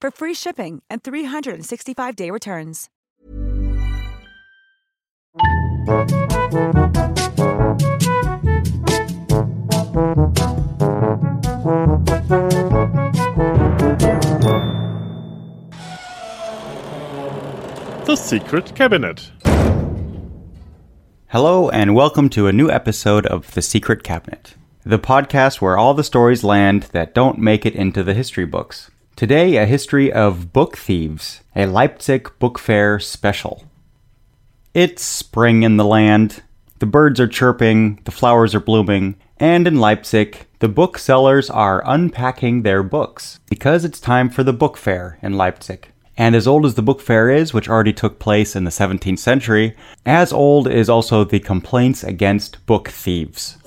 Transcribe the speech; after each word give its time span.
for 0.00 0.10
free 0.10 0.34
shipping 0.34 0.82
and 0.90 1.02
365-day 1.02 2.30
returns. 2.30 2.88
The 18.04 18.16
Secret 18.16 18.74
Cabinet. 18.74 19.30
Hello, 21.26 21.68
and 21.68 21.94
welcome 21.94 22.30
to 22.30 22.46
a 22.46 22.52
new 22.52 22.70
episode 22.70 23.26
of 23.26 23.52
The 23.52 23.60
Secret 23.60 24.02
Cabinet, 24.02 24.54
the 24.82 24.98
podcast 24.98 25.60
where 25.60 25.76
all 25.76 25.92
the 25.92 26.02
stories 26.02 26.42
land 26.42 26.84
that 26.92 27.14
don't 27.14 27.38
make 27.38 27.66
it 27.66 27.74
into 27.74 28.02
the 28.02 28.14
history 28.14 28.46
books. 28.46 28.90
Today, 29.18 29.56
a 29.56 29.66
history 29.66 30.12
of 30.12 30.52
book 30.52 30.76
thieves, 30.76 31.40
a 31.56 31.66
Leipzig 31.66 32.30
Book 32.38 32.56
Fair 32.56 33.00
special. 33.00 33.64
It's 34.74 35.02
spring 35.02 35.64
in 35.64 35.76
the 35.76 35.84
land, 35.84 36.44
the 36.78 36.86
birds 36.86 37.18
are 37.18 37.26
chirping, 37.26 37.98
the 38.04 38.12
flowers 38.12 38.54
are 38.54 38.60
blooming, 38.60 39.16
and 39.38 39.66
in 39.66 39.80
Leipzig, 39.80 40.46
the 40.60 40.68
booksellers 40.68 41.50
are 41.50 41.82
unpacking 41.84 42.62
their 42.62 42.84
books 42.84 43.40
because 43.50 43.84
it's 43.84 43.98
time 43.98 44.30
for 44.30 44.44
the 44.44 44.52
book 44.52 44.76
fair 44.76 45.18
in 45.20 45.36
Leipzig. 45.36 45.88
And 46.16 46.36
as 46.36 46.46
old 46.46 46.64
as 46.64 46.76
the 46.76 46.82
book 46.82 47.00
fair 47.00 47.28
is, 47.28 47.52
which 47.52 47.68
already 47.68 47.92
took 47.92 48.20
place 48.20 48.54
in 48.54 48.62
the 48.62 48.70
17th 48.70 49.18
century, 49.18 49.76
as 50.06 50.32
old 50.32 50.68
is 50.68 50.88
also 50.88 51.24
the 51.24 51.40
complaints 51.40 52.04
against 52.04 52.64
book 52.66 52.86
thieves. 52.90 53.58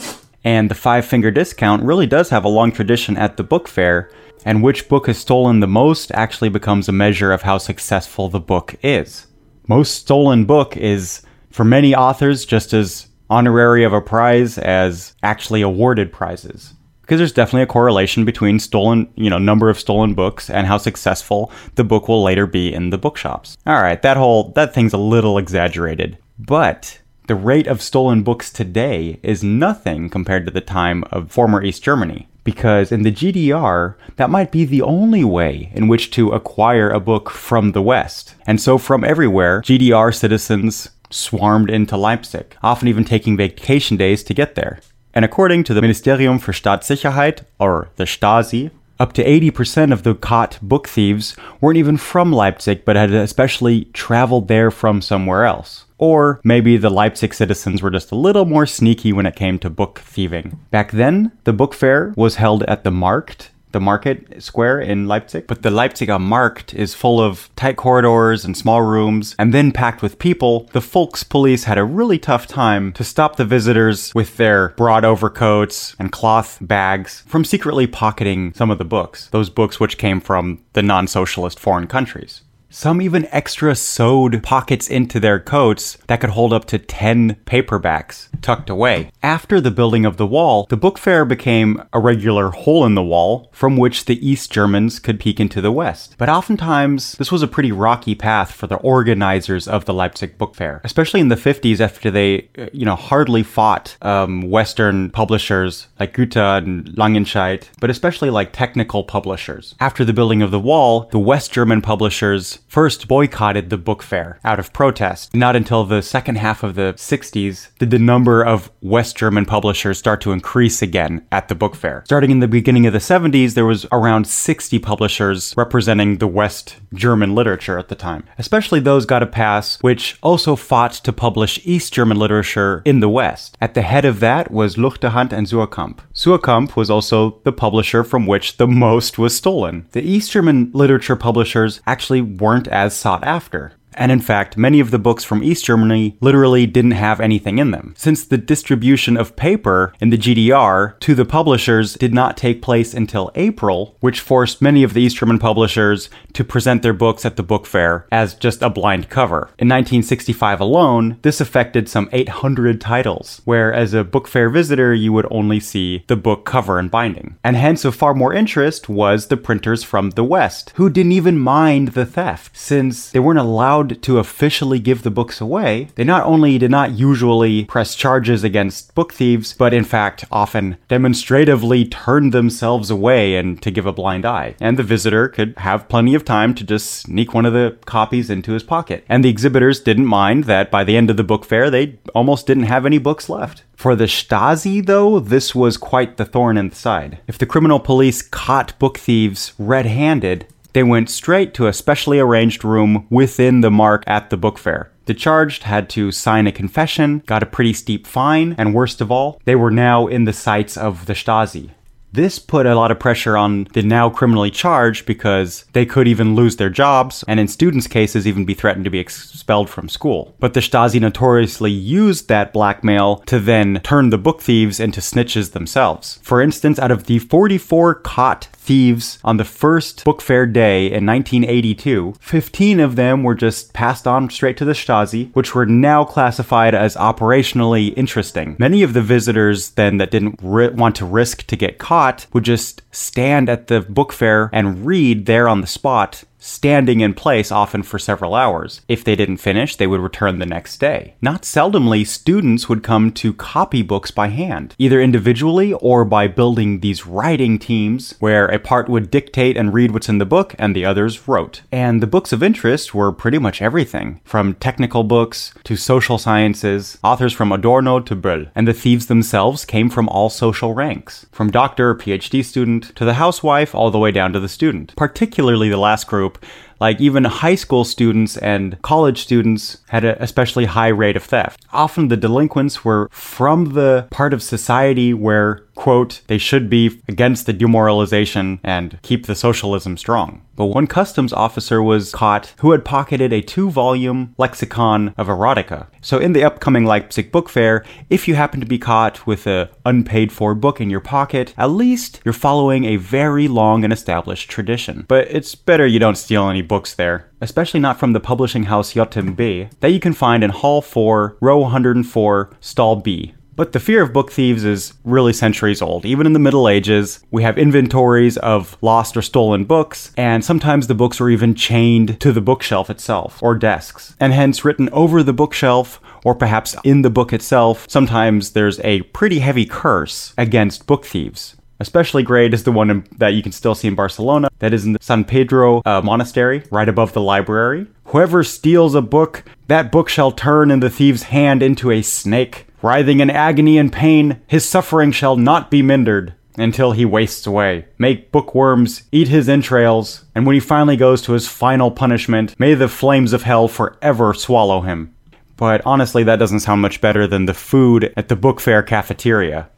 And 0.46 0.72
the 0.72 0.76
five 0.76 1.06
finger 1.06 1.30
discount 1.30 1.84
really 1.84 2.08
does 2.08 2.30
have 2.30 2.46
a 2.46 2.50
long 2.50 2.72
tradition 2.72 3.18
at 3.18 3.36
the 3.36 3.44
book 3.44 3.68
fair, 3.68 4.10
and 4.46 4.64
which 4.64 4.90
book 4.90 5.08
has 5.08 5.18
stolen 5.18 5.60
the 5.60 5.68
most 5.68 6.12
actually 6.12 6.50
becomes 6.50 6.88
a 6.90 6.94
measure 6.94 7.32
of 7.32 7.44
how 7.44 7.58
successful 7.58 8.30
the 8.30 8.40
book 8.40 8.76
is. 8.84 9.28
Most 9.68 9.96
stolen 9.96 10.46
book 10.46 10.76
is, 10.76 11.22
for 11.50 11.64
many 11.64 11.96
authors, 11.96 12.46
just 12.46 12.74
as 12.74 13.08
honorary 13.30 13.84
of 13.84 13.94
a 13.94 14.02
prize 14.02 14.58
as 14.58 15.16
actually 15.24 15.62
awarded 15.62 16.12
prizes 16.12 16.74
because 17.12 17.20
there's 17.20 17.34
definitely 17.34 17.64
a 17.64 17.68
correlation 17.68 18.24
between 18.24 18.58
stolen, 18.58 19.12
you 19.16 19.30
know, 19.30 19.38
number 19.38 19.70
of 19.70 19.78
stolen 19.78 20.14
books 20.14 20.50
and 20.50 20.66
how 20.66 20.78
successful 20.78 21.52
the 21.76 21.84
book 21.84 22.08
will 22.08 22.24
later 22.24 22.48
be 22.48 22.74
in 22.74 22.90
the 22.90 22.98
bookshops. 22.98 23.58
All 23.66 23.82
right, 23.82 24.02
that 24.02 24.16
whole 24.16 24.54
that 24.54 24.74
thing's 24.74 24.94
a 24.94 24.98
little 24.98 25.38
exaggerated, 25.38 26.18
but 26.40 27.02
the 27.28 27.36
rate 27.36 27.68
of 27.68 27.82
stolen 27.82 28.24
books 28.24 28.50
today 28.50 29.20
is 29.24 29.44
nothing 29.44 30.10
compared 30.10 30.46
to 30.46 30.54
the 30.54 30.62
time 30.62 31.04
of 31.12 31.30
former 31.30 31.62
East 31.62 31.84
Germany. 31.84 32.30
Because 32.44 32.92
in 32.92 33.04
the 33.04 33.12
GDR, 33.12 33.96
that 34.16 34.30
might 34.30 34.52
be 34.52 34.66
the 34.66 34.82
only 34.82 35.24
way 35.24 35.72
in 35.76 35.88
which 35.88 36.12
to 36.12 36.32
acquire 36.32 36.90
a 36.90 37.00
book 37.00 37.30
from 37.30 37.72
the 37.72 37.82
West. 37.82 38.36
And 38.48 38.60
so, 38.60 38.78
from 38.78 39.04
everywhere, 39.04 39.62
GDR 39.62 40.14
citizens 40.14 40.90
swarmed 41.12 41.70
into 41.70 41.98
Leipzig, 41.98 42.56
often 42.64 42.88
even 42.88 43.04
taking 43.04 43.38
vacation 43.38 43.98
days 43.98 44.24
to 44.24 44.34
get 44.34 44.56
there. 44.56 44.80
And 45.14 45.26
according 45.26 45.66
to 45.66 45.74
the 45.74 45.82
Ministerium 45.82 46.40
für 46.40 46.54
Staatssicherheit, 46.54 47.44
or 47.60 47.90
the 47.98 48.06
Stasi, 48.06 48.72
up 49.02 49.14
to 49.14 49.24
80% 49.24 49.92
of 49.92 50.04
the 50.04 50.14
caught 50.14 50.60
book 50.62 50.88
thieves 50.88 51.36
weren't 51.60 51.78
even 51.78 51.98
from 51.98 52.32
Leipzig, 52.32 52.86
but 52.86 52.96
had 52.96 53.12
especially 53.12 53.86
traveled 53.86 54.48
there 54.48 54.70
from 54.70 55.02
somewhere 55.02 55.46
else. 55.46 55.86
Or 55.98 56.42
maybe 56.44 56.78
the 56.78 56.90
Leipzig 56.90 57.34
citizens 57.34 57.82
were 57.82 57.92
just 57.92 58.12
a 58.12 58.16
little 58.16 58.46
more 58.46 58.66
sneaky 58.66 59.14
when 59.14 59.26
it 59.26 59.36
came 59.36 59.60
to 59.60 59.70
book 59.70 60.00
thieving. 60.00 60.60
Back 60.72 60.92
then, 60.92 61.32
the 61.44 61.54
book 61.54 61.74
fair 61.74 62.14
was 62.16 62.36
held 62.36 62.64
at 62.64 62.84
the 62.84 62.92
Markt 62.92 63.51
the 63.72 63.80
market 63.80 64.42
square 64.42 64.80
in 64.80 65.08
Leipzig. 65.08 65.48
But 65.48 65.62
the 65.62 65.70
Leipziger 65.70 66.20
Markt 66.20 66.74
is 66.74 66.94
full 66.94 67.20
of 67.20 67.50
tight 67.56 67.78
corridors 67.78 68.46
and 68.46 68.56
small 68.56 68.82
rooms, 68.82 69.36
and 69.38 69.54
then 69.54 69.72
packed 69.72 70.02
with 70.02 70.20
people. 70.20 70.70
The 70.74 70.80
Volkspolice 70.80 71.66
had 71.66 71.78
a 71.78 71.84
really 71.84 72.20
tough 72.20 72.48
time 72.48 72.94
to 72.94 73.04
stop 73.04 73.36
the 73.36 73.46
visitors 73.46 74.14
with 74.14 74.38
their 74.38 74.70
broad 74.70 75.06
overcoats 75.06 75.96
and 76.00 76.12
cloth 76.12 76.58
bags 76.62 77.24
from 77.28 77.46
secretly 77.46 77.88
pocketing 77.88 78.54
some 78.54 78.72
of 78.72 78.78
the 78.78 78.86
books, 78.86 79.28
those 79.30 79.50
books 79.50 79.80
which 79.80 79.98
came 79.98 80.22
from 80.22 80.64
the 80.74 80.84
non 80.84 81.08
socialist 81.08 81.60
foreign 81.60 81.88
countries. 81.88 82.42
Some 82.74 83.02
even 83.02 83.28
extra 83.32 83.76
sewed 83.76 84.44
pockets 84.44 84.90
into 84.90 85.20
their 85.20 85.42
coats 85.42 85.98
that 86.08 86.22
could 86.22 86.30
hold 86.30 86.54
up 86.54 86.64
to 86.66 86.80
10 86.80 87.36
paperbacks 87.46 88.30
tucked 88.42 88.70
away. 88.70 89.12
After 89.22 89.60
the 89.60 89.72
building 89.72 90.06
of 90.06 90.16
the 90.16 90.26
wall, 90.26 90.68
the 90.70 90.78
book 90.78 90.98
fair 90.98 91.26
became 91.26 91.84
a 91.92 92.00
regular 92.00 92.50
hole 92.52 92.86
in 92.86 92.96
the 92.96 93.04
wall 93.04 93.50
from 93.52 93.76
which 93.76 94.06
the 94.06 94.26
East 94.26 94.52
Germans 94.52 95.00
could 95.00 95.20
peek 95.20 95.40
into 95.40 95.60
the 95.60 95.72
West. 95.72 96.16
But 96.18 96.30
oftentimes, 96.30 97.14
this 97.14 97.32
was 97.32 97.44
a 97.44 97.48
pretty 97.48 97.74
rocky 97.74 98.16
path 98.16 98.54
for 98.54 98.68
the 98.68 98.78
organizers 98.78 99.68
of 99.68 99.84
the 99.84 99.94
Leipzig 99.94 100.38
Book 100.38 100.56
Fair, 100.56 100.80
especially 100.86 101.20
in 101.20 101.28
the 101.28 101.36
50s 101.36 101.82
after 101.82 102.10
they, 102.10 102.48
uh, 102.58 102.68
you 102.72 102.86
know, 102.86 102.96
hardly 102.96 103.44
fought 103.44 103.98
um, 104.02 104.50
Western 104.50 105.10
publishers 105.10 105.88
like 106.00 106.14
Goethe 106.14 106.38
and 106.38 106.86
Langenscheidt, 106.96 107.68
but 107.82 107.90
especially 107.90 108.30
like 108.30 108.54
technical 108.54 109.04
publishers. 109.04 109.76
After 109.82 110.06
the 110.06 110.14
building 110.14 110.42
of 110.42 110.52
the 110.52 110.60
wall, 110.60 111.10
the 111.12 111.20
West 111.20 111.52
German 111.52 111.82
publishers 111.82 112.60
first 112.68 113.08
boycotted 113.08 113.70
the 113.70 113.78
book 113.78 114.02
fair 114.04 114.40
out 114.44 114.60
of 114.60 114.74
protest. 114.74 115.34
Not 115.36 115.56
until 115.56 115.84
the 115.84 116.02
second 116.02 116.38
half 116.38 116.64
of 116.64 116.76
the 116.76 116.94
60s 116.98 117.70
did 117.78 117.92
the 117.92 118.00
number 118.00 118.44
of 118.44 118.72
West 118.82 119.18
German 119.18 119.46
publishers 119.46 120.00
start 120.00 120.22
to 120.22 120.32
increase 120.32 120.82
again 120.82 121.26
at 121.32 121.48
the 121.48 121.56
book 121.56 121.76
fair. 121.76 122.04
Starting 122.06 122.32
in 122.32 122.40
the 122.40 122.48
beginning 122.48 122.86
of 122.86 122.94
the 122.94 123.00
70s, 123.00 123.54
there 123.54 123.66
was 123.66 123.86
around 123.92 124.28
60 124.28 124.80
publishers 124.80 125.54
representing 125.58 126.18
the 126.18 126.28
West 126.28 126.78
German 126.94 127.36
literature 127.36 127.78
at 127.78 127.90
the 127.90 127.96
time. 127.96 128.24
Especially 128.38 128.80
those 128.80 129.06
got 129.06 129.24
a 129.24 129.28
pass 129.28 129.82
which 129.82 130.18
also 130.22 130.56
fought 130.56 130.94
to 130.94 131.14
publish 131.14 131.60
East 131.64 131.94
German 131.94 132.18
literature 132.18 132.82
in 132.86 133.00
the 133.00 133.10
West. 133.10 133.58
At 133.62 133.74
the 133.74 133.82
head 133.82 134.06
of 134.06 134.20
that 134.20 134.52
was 134.52 134.76
Luchterhand 134.76 135.32
and 135.32 135.48
Suhrkamp. 135.48 136.00
Suhrkamp 136.14 136.76
was 136.76 136.90
also 136.90 137.40
the 137.44 137.52
publisher 137.52 138.04
from 138.04 138.28
which 138.28 138.58
the 138.58 138.68
most 138.68 139.18
was 139.18 139.36
stolen. 139.36 139.88
The 139.92 140.02
East 140.02 140.32
German 140.32 140.72
literature 140.74 141.16
publishers 141.16 141.82
actually 141.86 142.22
weren't 142.52 142.68
as 142.68 142.94
sought 142.94 143.24
after. 143.24 143.72
And 143.94 144.12
in 144.12 144.22
fact, 144.22 144.58
many 144.58 144.80
of 144.80 144.92
the 144.92 145.00
books 145.00 145.24
from 145.24 145.44
East 145.44 145.66
Germany 145.66 146.18
literally 146.22 146.66
didn't 146.66 146.92
have 146.92 147.20
anything 147.20 147.58
in 147.58 147.72
them, 147.72 147.94
since 147.98 148.24
the 148.24 148.38
distribution 148.38 149.18
of 149.18 149.36
paper 149.36 149.94
in 150.00 150.10
the 150.10 150.18
GDR 150.18 151.00
to 151.00 151.16
the 151.16 151.26
publishers 151.26 151.96
did 151.96 152.14
not 152.14 152.38
take 152.38 152.62
place 152.62 152.94
until 152.94 153.32
April, 153.36 153.96
which 154.00 154.20
forced 154.20 154.62
many 154.62 154.84
of 154.84 154.94
the 154.94 155.02
East 155.02 155.18
German 155.18 155.40
publishers 155.40 156.10
to 156.34 156.44
present 156.44 156.82
their 156.82 156.94
books 156.94 157.26
at 157.26 157.36
the 157.36 157.44
book 157.44 157.66
fair 157.66 158.08
as 158.12 158.34
just 158.36 158.62
a 158.62 158.70
blind 158.70 159.10
cover. 159.10 159.50
In 159.60 159.68
1965 159.68 160.60
alone, 160.60 161.18
this 161.22 161.42
affected 161.42 161.90
some 161.90 162.10
800 162.12 162.80
titles, 162.80 163.42
where 163.46 163.74
as 163.74 163.94
a 163.94 164.04
book 164.04 164.28
fair 164.28 164.50
visitor, 164.50 164.94
you 164.94 165.12
would 165.14 165.28
only 165.32 165.60
see 165.60 166.04
the 166.08 166.16
book 166.16 166.46
cover 166.46 166.80
and 166.80 166.90
binding. 166.90 167.38
And 167.44 167.56
hence, 167.56 167.86
of 167.86 167.96
far 167.96 168.14
more 168.14 168.34
interest 168.34 168.90
was 168.90 169.28
the 169.28 169.38
printers 169.38 169.84
from 169.84 170.12
the 170.12 170.24
West, 170.24 170.74
who 170.76 170.90
didn't 170.90 171.12
even 171.12 171.38
mind 171.38 171.90
the 171.90 172.06
theft, 172.06 172.58
since 172.58 173.12
they 173.12 173.20
weren't 173.20 173.40
allowed 173.40 173.81
allowed 173.82 174.02
to 174.04 174.20
officially 174.20 174.80
give 174.80 175.04
the 175.04 175.12
books 175.12 175.42
away, 175.42 175.90
they 175.96 176.04
not 176.04 176.26
only 176.26 176.58
did 176.58 176.72
not 176.72 176.92
usually 176.92 177.66
press 177.66 177.96
charges 177.96 178.44
against 178.44 178.94
book 178.96 179.14
thieves, 179.14 179.54
but 179.54 179.74
in 179.74 179.84
fact 179.84 180.26
often 180.32 180.78
demonstratively 180.88 181.86
turned 181.86 182.34
themselves 182.34 182.90
away 182.90 183.36
and 183.36 183.62
to 183.62 183.72
give 183.72 183.86
a 183.86 183.94
blind 183.94 184.26
eye. 184.26 184.56
And 184.60 184.78
the 184.78 184.84
visitor 184.84 185.28
could 185.28 185.54
have 185.58 185.90
plenty 185.90 186.16
of 186.16 186.26
time 186.26 186.54
to 186.56 186.64
just 186.64 186.92
sneak 186.92 187.34
one 187.34 187.46
of 187.46 187.54
the 187.54 187.78
copies 187.86 188.30
into 188.30 188.54
his 188.54 188.64
pocket. 188.64 189.04
And 189.10 189.24
the 189.24 189.30
exhibitors 189.30 189.80
didn't 189.80 190.06
mind 190.06 190.46
that 190.46 190.72
by 190.72 190.84
the 190.84 190.98
end 190.98 191.10
of 191.10 191.18
the 191.18 191.24
book 191.24 191.46
fair, 191.46 191.70
they 191.70 192.00
almost 192.14 192.48
didn't 192.48 192.64
have 192.64 192.86
any 192.86 192.98
books 192.98 193.30
left. 193.30 193.64
For 193.76 193.96
the 193.96 194.06
Stasi, 194.06 194.86
though, 194.86 195.20
this 195.20 195.56
was 195.56 195.76
quite 195.76 196.18
the 196.18 196.26
thorn 196.26 196.58
in 196.58 196.70
the 196.70 196.76
side. 196.76 197.18
If 197.28 197.40
the 197.40 197.48
criminal 197.48 197.80
police 197.80 198.22
caught 198.22 198.78
book 198.78 199.00
thieves 199.00 199.54
red 199.58 199.88
handed, 199.88 200.46
they 200.74 200.84
went 200.84 201.10
straight 201.10 201.54
to 201.56 201.68
a 201.68 201.74
specially 201.74 202.20
arranged 202.20 202.64
room 202.64 203.08
within 203.10 203.62
the 203.62 203.72
mark 203.72 204.04
at 204.08 204.30
the 204.30 204.38
book 204.38 204.58
fair. 204.58 204.92
The 205.06 205.14
charged 205.14 205.64
had 205.64 205.90
to 205.90 206.12
sign 206.12 206.48
a 206.48 206.52
confession, 206.52 207.24
got 207.26 207.44
a 207.44 207.48
pretty 207.48 207.74
steep 207.74 208.08
fine, 208.08 208.56
and 208.58 208.74
worst 208.74 209.02
of 209.02 209.12
all, 209.12 209.42
they 209.46 209.56
were 209.56 209.72
now 209.72 210.08
in 210.08 210.26
the 210.26 210.34
sights 210.34 210.78
of 210.78 211.06
the 211.08 211.14
Stasi. 211.14 211.72
This 212.14 212.40
put 212.40 212.66
a 212.66 212.76
lot 212.76 212.92
of 212.92 213.00
pressure 213.00 213.38
on 213.38 213.64
the 213.72 213.82
now 213.82 214.10
criminally 214.10 214.52
charged 214.52 215.06
because 215.06 215.64
they 215.72 215.86
could 215.86 216.10
even 216.10 216.36
lose 216.36 216.58
their 216.58 216.70
jobs 216.70 217.24
and 217.26 217.40
in 217.40 217.48
students' 217.48 217.88
cases 217.88 218.28
even 218.28 218.44
be 218.44 218.54
threatened 218.54 218.84
to 218.84 218.92
be 218.92 219.00
expelled 219.00 219.70
from 219.70 219.88
school. 219.88 220.36
But 220.38 220.54
the 220.54 220.60
Stasi 220.60 221.00
notoriously 221.00 221.72
used 221.72 222.28
that 222.28 222.52
blackmail 222.52 223.18
to 223.28 223.40
then 223.40 223.80
turn 223.84 224.10
the 224.10 224.18
book 224.18 224.42
thieves 224.42 224.78
into 224.78 225.00
snitches 225.00 225.54
themselves. 225.54 226.20
For 226.22 226.42
instance, 226.42 226.80
out 226.80 226.92
of 226.92 227.06
the 227.06 227.20
44 227.20 227.96
caught 227.96 228.50
thieves 228.52 229.18
on 229.24 229.38
the 229.38 229.46
first 229.46 230.04
book 230.04 230.22
fair 230.22 230.46
day 230.46 230.88
in 230.88 231.06
1982, 231.06 232.16
15 232.20 232.80
of 232.82 232.98
them 232.98 233.24
were 233.24 233.36
just 233.36 233.74
passed 233.74 234.06
on 234.06 234.30
straight 234.30 234.58
to 234.58 234.66
the 234.66 234.74
Stasi, 234.74 235.34
which 235.34 235.56
were 235.56 235.66
now 235.66 236.04
classified 236.04 236.76
as 236.76 236.98
operationally 236.98 237.94
interesting. 237.96 238.58
Many 238.60 238.84
of 238.84 238.92
the 238.92 239.02
visitors 239.02 239.72
then 239.72 239.96
that 239.98 240.12
didn't 240.12 240.40
ri- 240.44 240.70
want 240.70 240.98
to 240.98 241.06
risk 241.06 241.48
to 241.48 241.56
get 241.56 241.78
caught 241.78 242.01
would 242.34 242.44
just 242.44 242.82
stand 242.92 243.50
at 243.50 243.68
the 243.68 243.82
book 243.82 244.12
fair 244.12 244.50
and 244.52 244.86
read 244.86 245.26
there 245.26 245.48
on 245.48 245.62
the 245.62 245.68
spot 245.68 246.24
standing 246.42 247.00
in 247.02 247.14
place 247.14 247.52
often 247.52 247.84
for 247.84 248.00
several 248.00 248.34
hours. 248.34 248.82
If 248.88 249.04
they 249.04 249.16
didn't 249.16 249.38
finish, 249.38 249.76
they 249.76 249.88
would 249.88 250.02
return 250.02 250.40
the 250.40 250.46
next 250.46 250.80
day. 250.80 251.14
Not 251.22 251.44
seldomly, 251.44 252.06
students 252.06 252.68
would 252.68 252.84
come 252.84 253.12
to 253.14 253.34
copy 253.34 253.84
books 253.84 254.12
by 254.12 254.28
hand, 254.28 254.76
either 254.78 255.00
individually 255.00 255.74
or 255.74 256.04
by 256.04 256.28
building 256.28 256.80
these 256.80 257.06
writing 257.06 257.60
teams 257.60 258.16
where 258.20 258.48
a 258.48 258.60
part 258.60 258.90
would 258.90 259.12
dictate 259.12 259.56
and 259.56 259.74
read 259.74 259.92
what's 259.92 260.10
in 260.10 260.18
the 260.18 260.26
book 260.26 260.56
and 260.58 260.76
the 260.76 260.84
others 260.84 261.28
wrote. 261.28 261.62
And 261.72 262.02
the 262.02 262.08
books 262.08 262.34
of 262.34 262.42
interest 262.42 262.94
were 262.96 263.12
pretty 263.12 263.38
much 263.38 263.62
everything, 263.62 264.20
from 264.24 264.56
technical 264.56 265.04
books 265.04 265.54
to 265.66 265.76
social 265.76 266.18
sciences, 266.18 266.98
authors 267.04 267.34
from 267.34 267.52
Adorno 267.52 268.00
to 268.00 268.16
Böll. 268.16 268.50
And 268.56 268.68
the 268.68 268.74
thieves 268.74 269.06
themselves 269.06 269.64
came 269.64 269.90
from 269.90 270.10
all 270.10 270.30
social 270.30 270.74
ranks, 270.74 271.28
from 271.32 271.52
doctor 271.52 271.94
PhD 271.94 272.44
student 272.44 272.96
to 272.96 273.06
the 273.06 273.16
housewife 273.16 273.76
all 273.76 273.92
the 273.92 274.00
way 274.00 274.12
down 274.12 274.34
to 274.34 274.40
the 274.40 274.50
student. 274.50 274.96
Particularly 274.96 275.70
the 275.70 275.78
last 275.78 276.08
group 276.08 276.31
group 276.32 276.46
like 276.82 277.00
even 277.00 277.24
high 277.24 277.56
school 277.56 277.86
students 277.86 278.36
and 278.38 278.82
college 278.82 279.22
students 279.22 279.78
had 279.90 280.04
an 280.04 280.18
especially 280.20 280.66
high 280.66 280.88
rate 280.88 281.16
of 281.16 281.24
theft. 281.24 281.64
Often 281.72 282.08
the 282.08 282.18
delinquents 282.18 282.84
were 282.84 283.08
from 283.12 283.74
the 283.74 284.08
part 284.10 284.34
of 284.34 284.42
society 284.42 285.14
where, 285.14 285.64
quote, 285.76 286.22
they 286.26 286.40
should 286.40 286.70
be 286.72 287.00
against 287.08 287.46
the 287.46 287.54
demoralization 287.54 288.60
and 288.64 289.00
keep 289.04 289.28
the 289.28 289.36
socialism 289.36 289.96
strong. 289.96 290.42
But 290.56 290.66
one 290.68 290.86
customs 290.86 291.34
officer 291.34 291.82
was 291.82 292.12
caught 292.12 292.54
who 292.60 292.72
had 292.72 292.86
pocketed 292.86 293.32
a 293.32 293.42
two 293.42 293.70
volume 293.70 294.36
lexicon 294.38 295.14
of 295.18 295.28
erotica. 295.28 295.88
So 296.02 296.20
in 296.20 296.34
the 296.34 296.44
upcoming 296.44 296.86
Leipzig 296.86 297.32
book 297.32 297.50
fair, 297.50 297.84
if 298.10 298.28
you 298.28 298.36
happen 298.36 298.60
to 298.60 298.66
be 298.66 298.78
caught 298.78 299.26
with 299.26 299.48
a 299.48 299.70
unpaid 299.86 300.32
for 300.32 300.54
book 300.54 300.82
in 300.82 300.90
your 300.90 301.00
pocket, 301.00 301.54
at 301.58 301.72
least 301.72 302.22
you're 302.26 302.34
following 302.34 302.86
a 302.86 302.98
very 302.98 303.48
long 303.48 303.84
and 303.84 303.94
established 303.94 304.50
tradition. 304.50 305.06
But 305.08 305.30
it's 305.32 305.56
better 305.56 305.88
you 305.88 306.00
don't 306.00 306.18
steal 306.18 306.50
any 306.50 306.62
books 306.72 306.94
there, 306.94 307.30
especially 307.42 307.82
not 307.82 308.00
from 308.00 308.14
the 308.14 308.20
publishing 308.22 308.64
house 308.64 308.94
Yotem 308.94 309.36
B, 309.36 309.68
that 309.82 309.92
you 309.92 310.00
can 310.00 310.14
find 310.14 310.42
in 310.42 310.52
Hall 310.52 310.82
4, 310.82 311.36
row 311.42 311.58
104, 311.58 312.50
stall 312.62 312.96
B. 312.96 313.36
But 313.58 313.74
the 313.74 313.80
fear 313.82 314.02
of 314.02 314.14
book 314.14 314.32
thieves 314.32 314.64
is 314.64 314.94
really 315.04 315.34
centuries 315.34 315.82
old. 315.82 316.06
Even 316.06 316.26
in 316.26 316.32
the 316.32 316.40
Middle 316.40 316.70
Ages, 316.70 317.20
we 317.30 317.44
have 317.44 317.58
inventories 317.58 318.38
of 318.38 318.78
lost 318.82 319.18
or 319.18 319.22
stolen 319.22 319.66
books, 319.66 320.14
and 320.16 320.46
sometimes 320.46 320.88
the 320.88 320.96
books 320.96 321.20
were 321.20 321.30
even 321.30 321.56
chained 321.56 322.22
to 322.22 322.32
the 322.32 322.40
bookshelf 322.40 322.90
itself 322.90 323.44
or 323.44 323.56
desks, 323.56 324.16
and 324.18 324.32
hence 324.32 324.64
written 324.64 324.88
over 324.94 325.22
the 325.22 325.34
bookshelf 325.34 326.00
or 326.24 326.34
perhaps 326.34 326.78
in 326.86 327.02
the 327.02 327.10
book 327.10 327.34
itself. 327.34 327.86
Sometimes 327.90 328.52
there's 328.52 328.80
a 328.80 329.02
pretty 329.12 329.40
heavy 329.40 329.66
curse 329.66 330.34
against 330.38 330.88
book 330.88 331.06
thieves. 331.06 331.58
Especially 331.82 332.22
great 332.22 332.54
is 332.54 332.64
the 332.64 332.72
one 332.72 332.92
in, 332.92 333.04
that 333.18 333.34
you 333.34 333.42
can 333.42 333.52
still 333.52 333.74
see 333.74 333.88
in 333.88 333.96
Barcelona, 333.96 334.50
that 334.60 334.72
is 334.72 334.86
in 334.86 334.94
the 334.94 335.00
San 335.02 335.24
Pedro 335.24 335.82
uh, 335.84 336.00
Monastery, 336.04 336.64
right 336.70 336.88
above 336.88 337.14
the 337.14 337.22
library. 337.22 337.88
Whoever 338.06 338.44
steals 338.44 338.94
a 338.94 339.02
book, 339.02 339.44
that 339.66 339.92
book 339.92 340.08
shall 340.08 340.32
turn 340.32 340.70
in 340.70 340.80
the 340.80 340.92
thief's 340.92 341.24
hand 341.24 341.64
into 341.64 341.90
a 341.90 342.04
snake. 342.04 342.68
Writhing 342.84 343.20
in 343.20 343.32
agony 343.32 343.80
and 343.80 343.92
pain, 343.92 344.42
his 344.46 344.70
suffering 344.70 345.12
shall 345.12 345.36
not 345.36 345.72
be 345.72 345.82
mindered 345.82 346.36
until 346.56 346.92
he 346.92 347.04
wastes 347.04 347.48
away. 347.48 347.88
Make 347.98 348.32
bookworms 348.32 349.02
eat 349.12 349.30
his 349.30 349.50
entrails, 349.50 350.26
and 350.36 350.46
when 350.46 350.54
he 350.54 350.60
finally 350.60 350.98
goes 350.98 351.24
to 351.24 351.34
his 351.34 351.48
final 351.48 351.90
punishment, 351.90 352.60
may 352.60 352.76
the 352.76 352.90
flames 352.90 353.34
of 353.34 353.42
hell 353.42 353.68
forever 353.68 354.36
swallow 354.36 354.82
him. 354.82 355.16
But 355.58 355.82
honestly, 355.84 356.24
that 356.26 356.38
doesn't 356.38 356.60
sound 356.60 356.84
much 356.84 357.02
better 357.02 357.26
than 357.26 357.48
the 357.48 357.56
food 357.56 358.14
at 358.16 358.30
the 358.30 358.36
book 358.36 358.60
fair 358.60 358.84
cafeteria. 358.84 359.70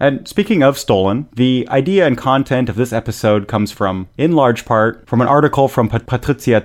And 0.00 0.26
speaking 0.26 0.62
of 0.62 0.76
stolen, 0.76 1.28
the 1.34 1.66
idea 1.70 2.06
and 2.06 2.18
content 2.18 2.68
of 2.68 2.76
this 2.76 2.92
episode 2.92 3.46
comes 3.46 3.70
from, 3.70 4.08
in 4.18 4.32
large 4.32 4.64
part, 4.64 5.06
from 5.06 5.20
an 5.20 5.28
article 5.28 5.68
from 5.68 5.88
Pat- 5.88 6.06
Patricia 6.06 6.60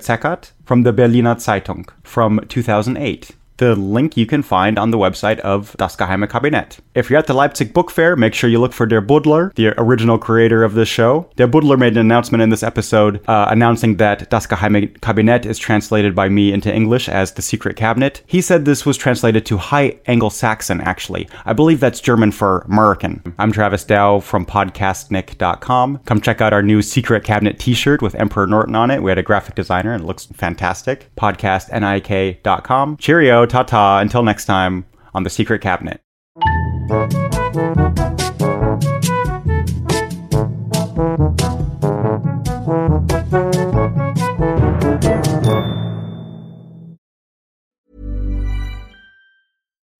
from 0.65 0.83
the 0.83 0.91
Berliner 0.91 1.35
Zeitung 1.35 1.87
from 2.03 2.39
2008. 2.49 3.31
The 3.59 3.75
link 3.75 4.15
you 4.15 4.25
can 4.25 4.41
find 4.41 4.79
on 4.79 4.91
the 4.91 4.97
website 4.97 5.39
of 5.39 5.75
Das 5.75 5.97
Geheime 5.97 6.29
Kabinett. 6.29 6.77
If 6.95 7.09
you're 7.09 7.19
at 7.19 7.27
the 7.27 7.33
Leipzig 7.33 7.73
Book 7.73 7.91
Fair, 7.91 8.15
make 8.15 8.33
sure 8.33 8.49
you 8.49 8.57
look 8.57 8.71
for 8.71 8.85
Der 8.85 9.01
Buddler, 9.01 9.51
the 9.55 9.77
original 9.77 10.17
creator 10.17 10.63
of 10.63 10.75
this 10.75 10.87
show. 10.87 11.29
Der 11.35 11.45
Buddler 11.45 11.75
made 11.75 11.91
an 11.91 11.97
announcement 11.97 12.41
in 12.41 12.51
this 12.51 12.63
episode 12.63 13.19
uh, 13.27 13.47
announcing 13.49 13.97
that 13.97 14.29
Das 14.29 14.47
Geheime 14.47 14.97
Kabinett 15.01 15.45
is 15.45 15.57
translated 15.59 16.15
by 16.15 16.29
me 16.29 16.53
into 16.53 16.73
English 16.73 17.09
as 17.09 17.33
The 17.33 17.41
Secret 17.41 17.75
Cabinet. 17.75 18.23
He 18.25 18.39
said 18.39 18.63
this 18.63 18.85
was 18.85 18.95
translated 18.95 19.45
to 19.47 19.57
High 19.57 19.99
Anglo-Saxon, 20.05 20.79
actually. 20.79 21.27
I 21.43 21.51
believe 21.51 21.81
that's 21.81 21.99
German 21.99 22.31
for 22.31 22.59
American. 22.59 23.35
I'm 23.37 23.51
Travis 23.51 23.83
Dow 23.83 24.21
from 24.21 24.45
podcastnik.com. 24.45 25.97
Come 26.05 26.21
check 26.21 26.39
out 26.39 26.53
our 26.53 26.63
new 26.63 26.81
Secret 26.81 27.25
Cabinet 27.25 27.59
t-shirt 27.59 28.01
with 28.01 28.15
Emperor 28.15 28.47
Norton 28.47 28.75
on 28.75 28.89
it. 28.89 29.03
We 29.03 29.11
had 29.11 29.17
a 29.17 29.23
graphic 29.23 29.55
designer 29.55 29.91
and 29.91 30.03
it 30.03 30.07
looks 30.07 30.27
fantastic. 30.27 31.13
Podcastnik.com. 31.17 32.95
Cheerio, 32.95 33.48
ta-ta, 33.49 33.99
until 33.99 34.23
next 34.23 34.45
time 34.45 34.85
on 35.13 35.23
The 35.23 35.29
Secret 35.29 35.61
Cabinet. 35.61 36.01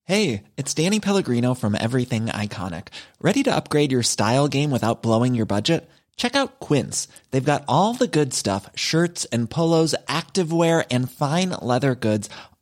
Hey, 0.06 0.44
it's 0.58 0.74
Danny 0.74 1.00
Pellegrino 1.00 1.54
from 1.54 1.76
Everything 1.76 2.28
Iconic. 2.28 2.88
Ready 3.22 3.44
to 3.44 3.56
upgrade 3.56 3.92
your 3.92 4.02
style 4.02 4.48
game 4.48 4.72
without 4.72 5.04
blowing 5.04 5.36
your 5.36 5.46
budget? 5.46 5.88
Check 6.16 6.36
out 6.36 6.60
Quince. 6.60 7.08
They've 7.30 7.46
got 7.46 7.64
all 7.68 7.94
the 7.94 8.08
good 8.08 8.34
stuff 8.34 8.70
shirts 8.76 9.26
and 9.26 9.50
polos, 9.50 9.94
activewear, 10.08 10.84
and 10.90 11.10
fine 11.10 11.52
leather 11.62 11.96
goods, 11.96 12.28